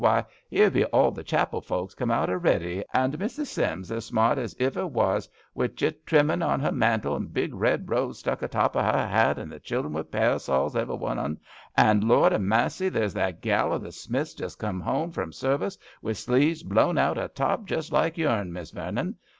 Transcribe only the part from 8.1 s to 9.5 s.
stuck a top o' 'er hat,